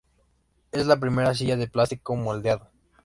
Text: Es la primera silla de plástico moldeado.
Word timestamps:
Es 0.71 0.87
la 0.87 0.99
primera 0.99 1.35
silla 1.35 1.57
de 1.57 1.67
plástico 1.67 2.15
moldeado. 2.15 2.71